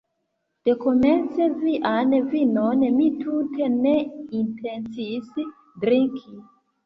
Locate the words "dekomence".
0.67-1.49